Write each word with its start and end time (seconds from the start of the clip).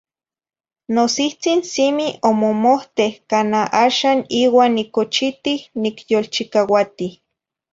Nosihtzin 0.95 1.59
simi 1.71 2.07
omomohte, 2.29 3.05
cana 3.29 3.61
axan 3.83 4.19
iuan 4.41 4.71
nicochiti, 4.77 5.53
nicyolchicauati. 5.81 7.07